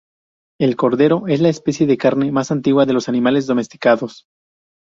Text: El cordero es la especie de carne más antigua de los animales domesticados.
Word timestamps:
El 0.59 0.75
cordero 0.77 1.27
es 1.27 1.41
la 1.41 1.49
especie 1.49 1.85
de 1.85 1.95
carne 1.95 2.31
más 2.31 2.49
antigua 2.49 2.87
de 2.87 2.93
los 2.93 3.07
animales 3.07 3.45
domesticados. 3.45 4.25